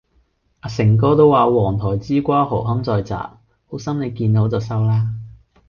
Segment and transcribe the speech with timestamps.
[0.61, 3.17] 阿誠哥都話黃台之瓜何堪再摘，
[3.69, 5.13] 好心妳見好就收啦。